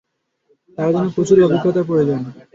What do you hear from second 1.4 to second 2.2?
অভিজ্ঞতার প্রয়োজন।